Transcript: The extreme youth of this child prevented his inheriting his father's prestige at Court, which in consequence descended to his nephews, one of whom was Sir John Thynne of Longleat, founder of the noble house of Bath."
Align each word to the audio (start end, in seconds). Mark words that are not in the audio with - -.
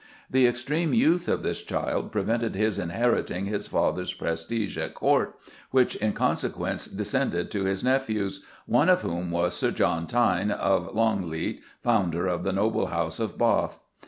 The 0.31 0.47
extreme 0.47 0.95
youth 0.95 1.27
of 1.27 1.43
this 1.43 1.61
child 1.61 2.11
prevented 2.11 2.55
his 2.55 2.79
inheriting 2.79 3.45
his 3.45 3.67
father's 3.67 4.11
prestige 4.11 4.75
at 4.75 4.95
Court, 4.95 5.35
which 5.69 5.95
in 5.95 6.13
consequence 6.13 6.87
descended 6.87 7.51
to 7.51 7.65
his 7.65 7.83
nephews, 7.83 8.43
one 8.65 8.89
of 8.89 9.03
whom 9.03 9.29
was 9.29 9.53
Sir 9.53 9.69
John 9.69 10.07
Thynne 10.07 10.49
of 10.49 10.95
Longleat, 10.95 11.61
founder 11.83 12.25
of 12.25 12.43
the 12.43 12.51
noble 12.51 12.87
house 12.87 13.19
of 13.19 13.37
Bath." 13.37 13.77